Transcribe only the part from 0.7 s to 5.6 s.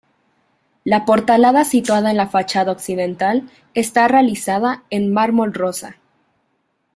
La portalada situada en la fachada occidental está realizada en mármol